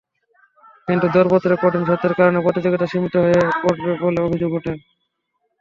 কিন্তু 0.87 1.05
দরপত্রে 1.15 1.53
কঠিন 1.57 1.83
শর্তের 1.87 2.13
কারণে 2.19 2.39
প্রতিযোগিতা 2.45 2.85
সীমিত 2.87 3.15
হয়ে 3.23 3.39
পড়বে 3.61 3.91
বলে 4.03 4.19
অভিযোগ 4.21 4.51
ওঠে। 4.57 4.73